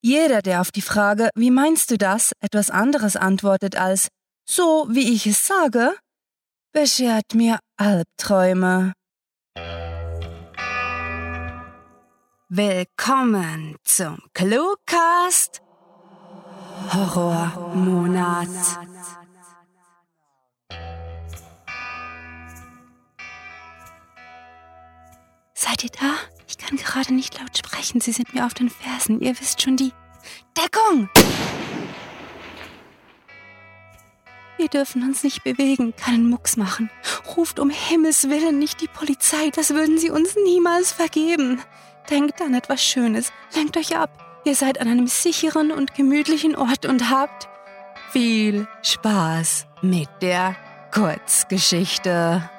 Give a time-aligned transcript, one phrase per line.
[0.00, 4.08] Jeder, der auf die Frage, wie meinst du das, etwas anderes antwortet als
[4.48, 5.92] so, wie ich es sage,
[6.72, 8.92] beschert mir Albträume.
[12.48, 15.60] Willkommen zum Cluecast
[16.94, 18.48] Horrormonat.
[25.54, 26.37] Seid ihr da?
[26.58, 28.00] Ich kann gerade nicht laut sprechen.
[28.00, 29.20] Sie sind mir auf den Fersen.
[29.20, 29.92] Ihr wisst schon die
[30.56, 31.08] Deckung!
[34.58, 36.90] Wir dürfen uns nicht bewegen, keinen Mucks machen.
[37.36, 41.62] Ruft um Himmels Willen nicht die Polizei, das würden sie uns niemals vergeben.
[42.10, 44.10] Denkt an etwas Schönes, lenkt euch ab.
[44.44, 47.48] Ihr seid an einem sicheren und gemütlichen Ort und habt
[48.10, 50.56] viel Spaß mit der
[50.92, 52.50] Kurzgeschichte.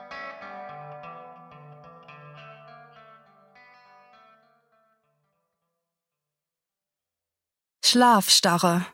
[7.89, 8.85] Schlafstarre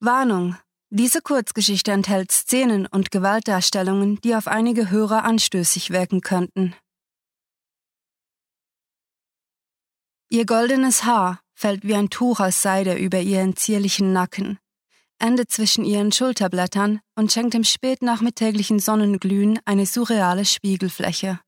[0.00, 0.56] Warnung.
[0.88, 6.74] Diese Kurzgeschichte enthält Szenen und Gewaltdarstellungen, die auf einige Hörer anstößig wirken könnten.
[10.30, 14.58] Ihr goldenes Haar fällt wie ein Tuch aus Seide über ihren zierlichen Nacken,
[15.20, 21.38] endet zwischen ihren Schulterblättern und schenkt dem spätnachmittäglichen Sonnenglühen eine surreale Spiegelfläche.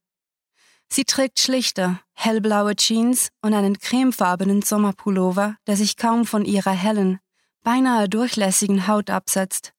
[0.88, 7.18] Sie trägt schlichte, hellblaue Jeans und einen cremefarbenen Sommerpullover, der sich kaum von ihrer hellen,
[7.62, 9.72] beinahe durchlässigen Haut absetzt.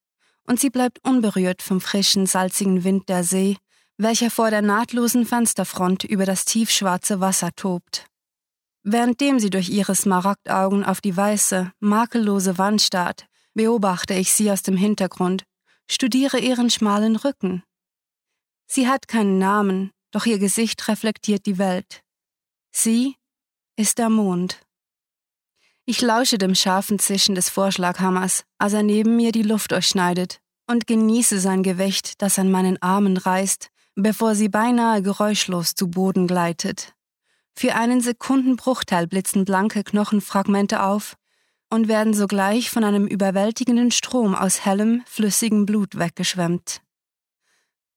[0.45, 3.57] Und sie bleibt unberührt vom frischen, salzigen Wind der See,
[3.97, 8.05] welcher vor der nahtlosen Fensterfront über das tiefschwarze Wasser tobt.
[8.83, 14.61] Währenddem sie durch ihre Smaragdaugen auf die weiße, makellose Wand starrt, beobachte ich sie aus
[14.61, 15.45] dem Hintergrund,
[15.89, 17.63] studiere ihren schmalen Rücken.
[18.67, 22.03] Sie hat keinen Namen, doch ihr Gesicht reflektiert die Welt.
[22.71, 23.17] Sie
[23.75, 24.59] ist der Mond.
[25.85, 30.87] Ich lausche dem scharfen Zischen des Vorschlaghammers, als er neben mir die Luft durchschneidet, und
[30.87, 36.93] genieße sein Gewicht, das an meinen Armen reißt, bevor sie beinahe geräuschlos zu Boden gleitet.
[37.55, 41.17] Für einen Sekundenbruchteil blitzen blanke Knochenfragmente auf
[41.69, 46.81] und werden sogleich von einem überwältigenden Strom aus hellem, flüssigem Blut weggeschwemmt.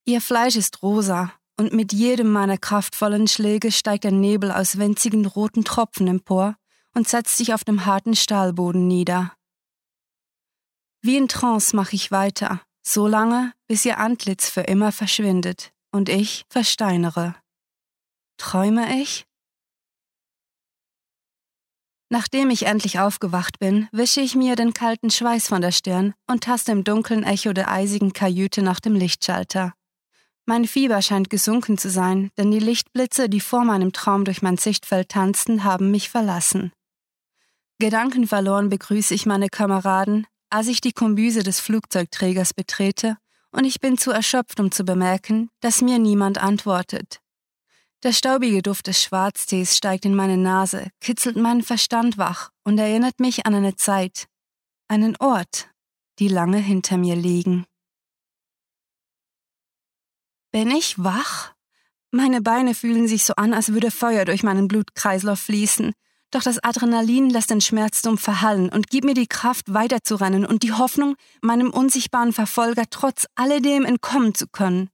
[0.05, 5.27] Ihr Fleisch ist rosa, und mit jedem meiner kraftvollen Schläge steigt ein Nebel aus winzigen
[5.27, 6.56] roten Tropfen empor
[6.94, 9.33] und setzt sich auf dem harten Stahlboden nieder.
[11.03, 16.09] Wie in Trance mache ich weiter, so lange, bis ihr Antlitz für immer verschwindet und
[16.09, 17.37] ich versteinere.
[18.38, 19.27] Träume ich?
[22.09, 26.44] Nachdem ich endlich aufgewacht bin, wische ich mir den kalten Schweiß von der Stirn und
[26.44, 29.75] taste im dunklen Echo der eisigen Kajüte nach dem Lichtschalter.
[30.49, 34.57] Mein Fieber scheint gesunken zu sein, denn die Lichtblitze, die vor meinem Traum durch mein
[34.57, 36.73] Sichtfeld tanzten, haben mich verlassen.
[37.81, 43.17] Gedankenverloren begrüße ich meine Kameraden, als ich die Kombüse des Flugzeugträgers betrete,
[43.51, 47.21] und ich bin zu erschöpft, um zu bemerken, dass mir niemand antwortet.
[48.05, 53.19] Der staubige Duft des Schwarztees steigt in meine Nase, kitzelt meinen Verstand wach und erinnert
[53.19, 54.27] mich an eine Zeit,
[54.87, 55.71] einen Ort,
[56.21, 57.67] die lange hinter mir liegen.
[60.56, 61.53] Bin ich wach?
[62.11, 65.93] Meine Beine fühlen sich so an, als würde Feuer durch meinen Blutkreislauf fließen.
[66.31, 70.62] Doch das Adrenalin lässt den Schmerz dumpf verhallen und gibt mir die Kraft, weiterzurennen und
[70.62, 74.89] die Hoffnung, meinem unsichtbaren Verfolger trotz alledem entkommen zu können.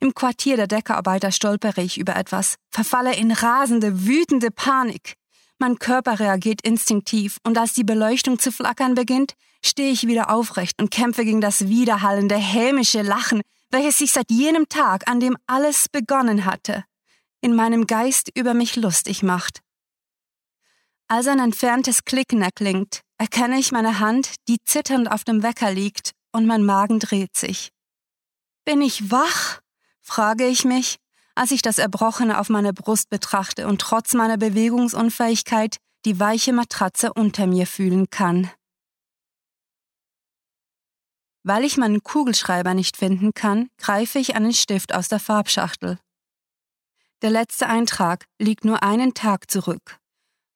[0.00, 5.16] Im Quartier der Deckerarbeiter stolpere ich über etwas, verfalle in rasende, wütende Panik.
[5.58, 10.80] Mein Körper reagiert instinktiv und als die Beleuchtung zu flackern beginnt, stehe ich wieder aufrecht
[10.80, 15.88] und kämpfe gegen das widerhallende, hämische Lachen, welches sich seit jenem Tag, an dem alles
[15.88, 16.84] begonnen hatte,
[17.40, 19.60] in meinem Geist über mich lustig macht.
[21.08, 26.12] Als ein entferntes Klicken erklingt, erkenne ich meine Hand, die zitternd auf dem Wecker liegt,
[26.32, 27.70] und mein Magen dreht sich.
[28.64, 29.60] Bin ich wach?
[30.02, 30.96] frage ich mich,
[31.34, 37.12] als ich das Erbrochene auf meiner Brust betrachte und trotz meiner Bewegungsunfähigkeit die weiche Matratze
[37.12, 38.50] unter mir fühlen kann.
[41.48, 45.96] Weil ich meinen Kugelschreiber nicht finden kann, greife ich einen Stift aus der Farbschachtel.
[47.22, 50.00] Der letzte Eintrag liegt nur einen Tag zurück.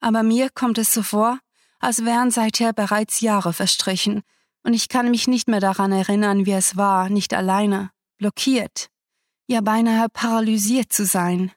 [0.00, 1.38] Aber mir kommt es so vor,
[1.78, 4.22] als wären seither bereits Jahre verstrichen,
[4.64, 8.88] und ich kann mich nicht mehr daran erinnern, wie es war, nicht alleine, blockiert,
[9.46, 11.52] ja beinahe paralysiert zu sein.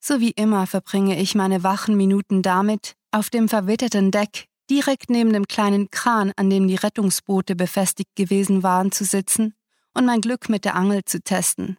[0.00, 5.32] So wie immer verbringe ich meine wachen Minuten damit, auf dem verwitterten Deck direkt neben
[5.32, 9.54] dem kleinen Kran, an dem die Rettungsboote befestigt gewesen waren, zu sitzen
[9.94, 11.76] und mein Glück mit der Angel zu testen.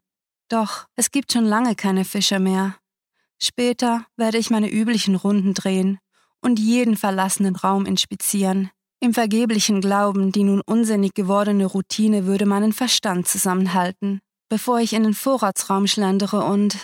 [0.50, 2.76] Doch es gibt schon lange keine Fische mehr.
[3.40, 6.00] Später werde ich meine üblichen Runden drehen
[6.42, 12.74] und jeden verlassenen Raum inspizieren, im vergeblichen Glauben, die nun unsinnig gewordene Routine würde meinen
[12.74, 16.78] Verstand zusammenhalten, bevor ich in den Vorratsraum schlendere und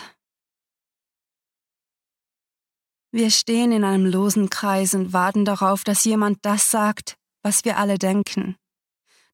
[3.10, 7.78] wir stehen in einem losen Kreis und warten darauf, dass jemand das sagt, was wir
[7.78, 8.56] alle denken.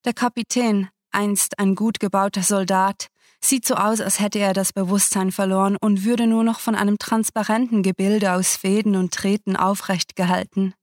[0.05, 3.09] Der Kapitän, einst ein gut gebauter Soldat,
[3.43, 6.99] sieht so aus, als hätte er das Bewusstsein verloren und würde nur noch von einem
[6.99, 10.75] transparenten Gebilde aus Fäden und Treten aufrecht gehalten.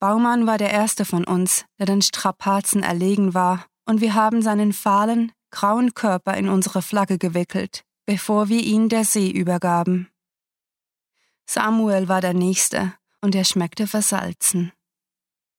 [0.00, 4.72] Baumann war der erste von uns, der den Strapazen erlegen war, und wir haben seinen
[4.72, 10.08] fahlen, grauen Körper in unsere Flagge gewickelt, bevor wir ihn der See übergaben.
[11.46, 14.72] Samuel war der Nächste, und er schmeckte versalzen.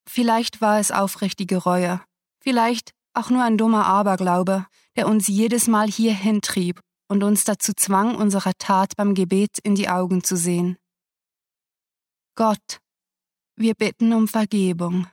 [0.08, 2.02] Vielleicht war es aufrichtige Reue,
[2.40, 7.74] vielleicht auch nur ein dummer Aberglaube, der uns jedes Mal hierhin trieb und uns dazu
[7.74, 10.78] zwang, unserer Tat beim Gebet in die Augen zu sehen.
[12.36, 12.80] Gott,
[13.56, 15.08] wir bitten um Vergebung,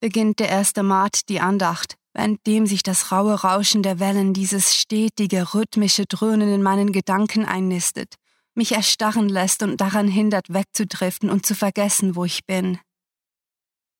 [0.00, 5.54] beginnt der erste Mat die Andacht, währenddem sich das raue Rauschen der Wellen, dieses stetige,
[5.54, 8.16] rhythmische Dröhnen in meinen Gedanken einnistet,
[8.58, 12.78] mich erstarren lässt und daran hindert, wegzudriften und zu vergessen, wo ich bin.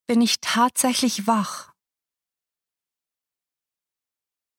[0.07, 1.73] Bin ich tatsächlich wach?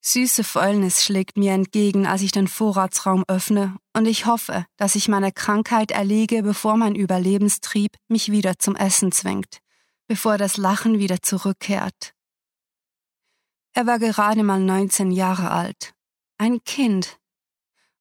[0.01, 5.09] Süße Fäulnis schlägt mir entgegen, als ich den Vorratsraum öffne, und ich hoffe, dass ich
[5.09, 9.59] meiner Krankheit erliege, bevor mein Überlebenstrieb mich wieder zum Essen zwingt,
[10.07, 12.13] bevor das Lachen wieder zurückkehrt.
[13.73, 15.93] Er war gerade mal 19 Jahre alt,
[16.37, 17.18] ein Kind,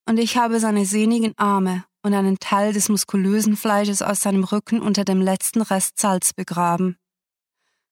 [0.08, 4.80] und ich habe seine sehnigen Arme und einen Teil des muskulösen Fleisches aus seinem Rücken
[4.80, 6.96] unter dem letzten Rest Salz begraben.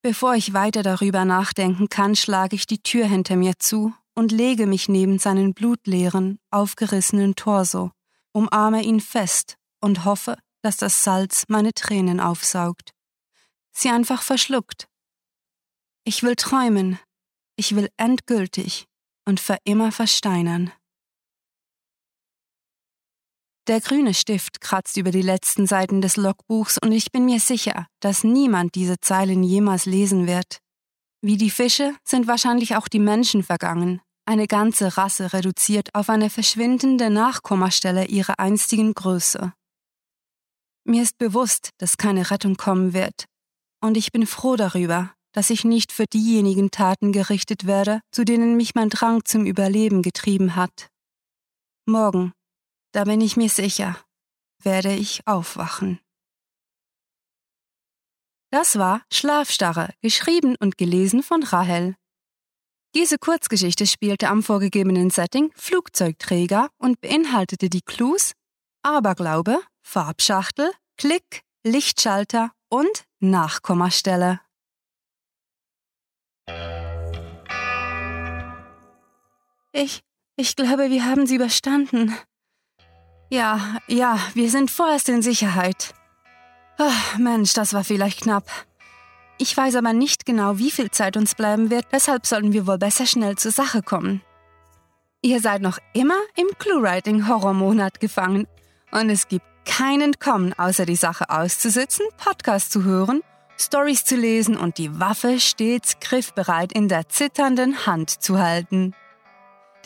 [0.01, 4.67] Bevor ich weiter darüber nachdenken kann, schlage ich die Tür hinter mir zu und lege
[4.67, 7.91] mich neben seinen blutleeren, aufgerissenen Torso,
[8.33, 12.93] umarme ihn fest und hoffe, dass das Salz meine Tränen aufsaugt.
[13.73, 14.89] Sie einfach verschluckt.
[16.05, 16.99] Ich will träumen.
[17.57, 18.87] Ich will endgültig
[19.27, 20.73] und für immer versteinern.
[23.69, 27.89] Der grüne Stift kratzt über die letzten Seiten des Logbuchs und ich bin mir sicher,
[27.99, 30.61] dass niemand diese Zeilen jemals lesen wird.
[31.21, 36.31] Wie die Fische sind wahrscheinlich auch die Menschen vergangen, eine ganze Rasse reduziert auf eine
[36.31, 39.53] verschwindende Nachkommastelle ihrer einstigen Größe.
[40.85, 43.25] Mir ist bewusst, dass keine Rettung kommen wird,
[43.81, 48.57] und ich bin froh darüber, dass ich nicht für diejenigen Taten gerichtet werde, zu denen
[48.57, 50.89] mich mein Drang zum Überleben getrieben hat.
[51.85, 52.33] Morgen
[52.97, 53.95] da bin ich mir sicher,
[54.63, 56.01] werde ich aufwachen.
[58.51, 61.95] Das war Schlafstarre, geschrieben und gelesen von Rahel.
[62.95, 68.33] Diese Kurzgeschichte spielte am vorgegebenen Setting Flugzeugträger und beinhaltete die Clues
[68.83, 74.41] Aberglaube, Farbschachtel, Klick, Lichtschalter und Nachkommastelle.
[79.73, 80.03] Ich,
[80.37, 82.17] ich glaube, wir haben sie überstanden,
[83.29, 85.95] ja, ja, wir sind vorerst in Sicherheit.
[86.79, 88.45] Ach, Mensch, das war vielleicht knapp.
[89.39, 92.79] Ich weiß aber nicht genau, wie viel Zeit uns bleiben wird, deshalb sollten wir wohl
[92.79, 94.23] besser schnell zur Sache kommen.
[95.21, 98.47] Ihr seid noch immer im Clue-Writing-Horrormonat gefangen
[98.93, 103.23] und es gibt kein Entkommen, außer die Sache auszusitzen, Podcast zu hören,
[103.59, 108.95] Stories zu lesen und die Waffe stets griffbereit in der zitternden Hand zu halten.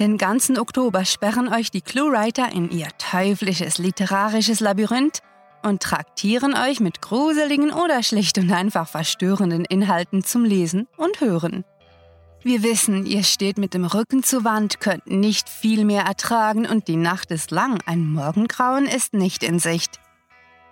[0.01, 5.21] Den ganzen Oktober sperren euch die Cluewriter in ihr teuflisches literarisches Labyrinth
[5.63, 11.67] und traktieren euch mit gruseligen oder schlicht und einfach verstörenden Inhalten zum Lesen und Hören.
[12.43, 16.89] Wir wissen, ihr steht mit dem Rücken zur Wand, könnt nicht viel mehr ertragen und
[16.89, 20.01] die Nacht ist lang, ein Morgengrauen ist nicht in Sicht.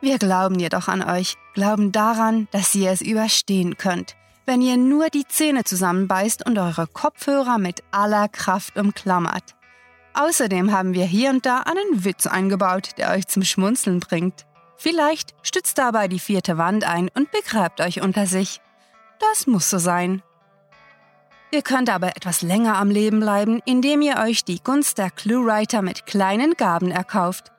[0.00, 4.16] Wir glauben jedoch an euch, glauben daran, dass ihr es überstehen könnt
[4.48, 9.54] wenn ihr nur die Zähne zusammenbeißt und eure Kopfhörer mit aller Kraft umklammert.
[10.14, 14.46] Außerdem haben wir hier und da einen Witz eingebaut, der euch zum Schmunzeln bringt.
[14.78, 18.62] Vielleicht stützt dabei die vierte Wand ein und begräbt euch unter sich.
[19.20, 20.22] Das muss so sein.
[21.50, 25.82] Ihr könnt aber etwas länger am Leben bleiben, indem ihr euch die Gunst der Cluewriter
[25.82, 27.52] mit kleinen Gaben erkauft.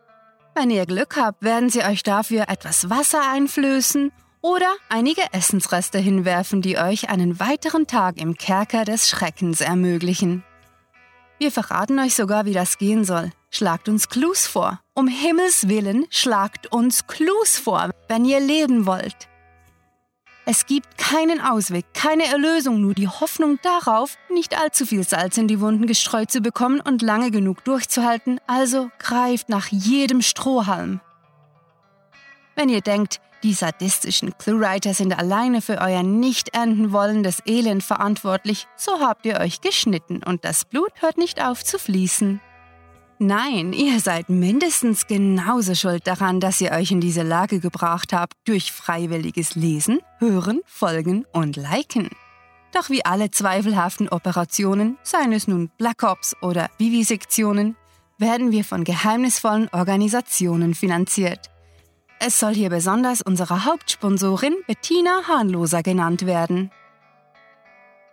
[0.56, 6.62] Wenn ihr Glück habt, werden sie euch dafür etwas Wasser einflößen oder einige Essensreste hinwerfen,
[6.62, 10.44] die euch einen weiteren Tag im Kerker des Schreckens ermöglichen.
[11.40, 13.32] Wir verraten euch sogar, wie das gehen soll.
[13.50, 14.80] Schlagt uns Clues vor.
[14.94, 19.30] Um Himmels willen, schlagt uns Clues vor, wenn ihr leben wollt.
[20.46, 25.48] Es gibt keinen Ausweg, keine Erlösung, nur die Hoffnung darauf, nicht allzu viel Salz in
[25.48, 31.02] die Wunden gestreut zu bekommen und lange genug durchzuhalten, also greift nach jedem Strohhalm.
[32.56, 38.68] Wenn ihr denkt, die sadistischen Cluewriter sind alleine für euer nicht enden wollendes Elend verantwortlich,
[38.76, 42.42] so habt ihr euch geschnitten und das Blut hört nicht auf zu fließen.
[43.22, 48.34] Nein, ihr seid mindestens genauso schuld daran, dass ihr euch in diese Lage gebracht habt
[48.46, 52.10] durch freiwilliges Lesen, Hören, Folgen und Liken.
[52.72, 57.76] Doch wie alle zweifelhaften Operationen, seien es nun Black Ops oder Vivisektionen,
[58.18, 61.50] werden wir von geheimnisvollen Organisationen finanziert.
[62.22, 66.70] Es soll hier besonders unsere Hauptsponsorin Bettina Hahnloser genannt werden.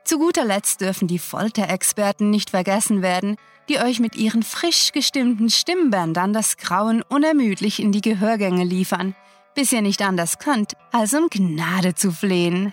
[0.04, 3.36] Zu guter Letzt dürfen die Folterexperten nicht vergessen werden,
[3.68, 9.16] die euch mit ihren frisch gestimmten Stimmbändern das Grauen unermüdlich in die Gehörgänge liefern,
[9.56, 12.72] bis ihr nicht anders könnt, als um Gnade zu flehen.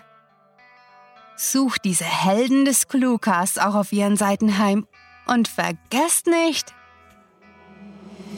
[1.35, 4.85] Sucht diese Helden des Cluecasts auch auf ihren Seiten heim
[5.25, 6.75] und vergesst nicht,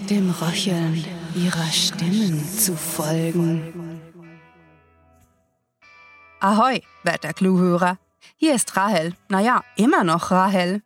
[0.09, 1.03] dem Röcheln
[1.35, 4.01] ihrer Stimmen zu folgen.
[6.39, 7.97] Ahoi, werter Cluehörer.
[8.37, 9.13] Hier ist Rahel.
[9.27, 10.81] Naja, immer noch Rahel.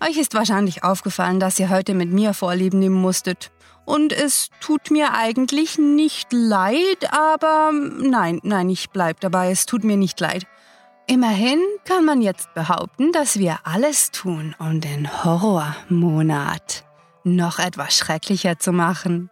[0.00, 3.52] Euch ist wahrscheinlich aufgefallen, dass ihr heute mit mir Vorlieben nehmen musstet.
[3.84, 9.84] Und es tut mir eigentlich nicht leid, aber nein, nein, ich bleib dabei, es tut
[9.84, 10.46] mir nicht leid.
[11.06, 16.84] Immerhin kann man jetzt behaupten, dass wir alles tun, um den Horrormonat
[17.24, 19.30] noch etwas schrecklicher zu machen.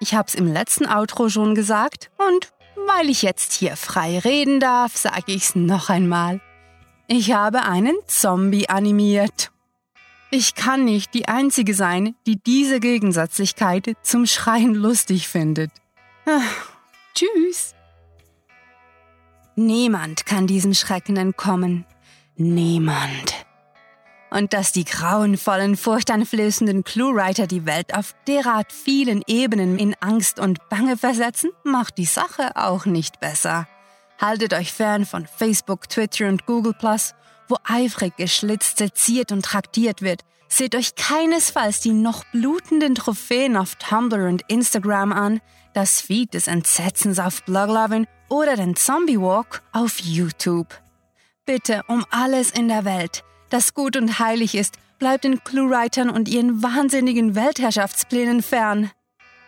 [0.00, 2.52] Ich hab's im letzten Outro schon gesagt und
[2.86, 6.40] weil ich jetzt hier frei reden darf, sage ich's noch einmal.
[7.08, 9.50] Ich habe einen Zombie animiert.
[10.30, 15.70] Ich kann nicht die Einzige sein, die diese Gegensätzlichkeit zum Schreien lustig findet.
[16.26, 16.68] Ach,
[17.14, 17.74] tschüss.
[19.56, 21.84] Niemand kann diesem Schrecken entkommen.
[22.36, 23.47] Niemand.
[24.30, 30.68] Und dass die grauenvollen, furchteinflößenden Cluewriter die Welt auf derart vielen Ebenen in Angst und
[30.68, 33.66] Bange versetzen, macht die Sache auch nicht besser.
[34.20, 36.74] Haltet euch fern von Facebook, Twitter und Google
[37.50, 43.76] wo eifrig geschlitzt, seziert und traktiert wird, seht euch keinesfalls die noch blutenden Trophäen auf
[43.76, 45.40] Tumblr und Instagram an,
[45.72, 50.68] das Feed des Entsetzens auf Bloglovin oder den Zombie Walk auf YouTube.
[51.46, 56.28] Bitte um alles in der Welt, das gut und heilig ist, bleibt den Cluewritern und
[56.28, 58.90] ihren wahnsinnigen Weltherrschaftsplänen fern.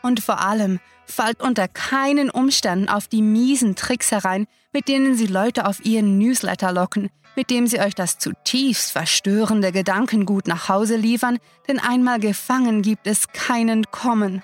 [0.02, 5.26] Und vor allem, fallt unter keinen Umständen auf die miesen Tricks herein, mit denen sie
[5.26, 10.96] Leute auf ihren Newsletter locken, mit dem sie euch das zutiefst verstörende Gedankengut nach Hause
[10.96, 11.38] liefern,
[11.68, 14.42] denn einmal gefangen gibt es keinen Kommen.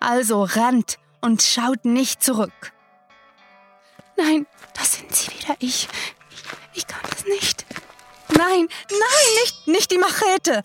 [0.00, 2.72] Also rennt und schaut nicht zurück.
[4.16, 5.88] Nein, das sind sie wieder, ich.
[8.38, 10.62] Nein, nein, nicht, nicht die Machete.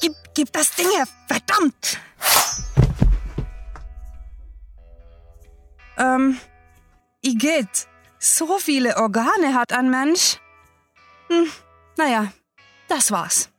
[0.00, 2.00] Gib, gib das Ding her, verdammt.
[5.98, 6.40] Ähm,
[7.20, 10.38] Igitt, so viele Organe hat ein Mensch.
[11.28, 11.52] Hm,
[11.98, 12.32] naja,
[12.88, 13.50] das war's.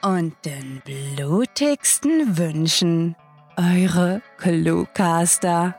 [0.00, 3.16] und den blutigsten Wünschen,
[3.56, 5.74] eure Cluecaster.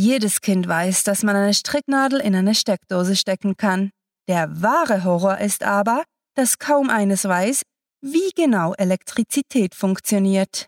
[0.00, 3.90] Jedes Kind weiß, dass man eine Stricknadel in eine Steckdose stecken kann.
[4.28, 6.04] Der wahre Horror ist aber,
[6.36, 7.62] dass kaum eines weiß,
[8.00, 10.66] wie genau Elektrizität funktioniert.